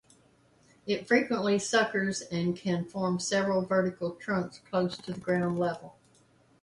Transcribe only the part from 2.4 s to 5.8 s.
can form several vertical trunks close to ground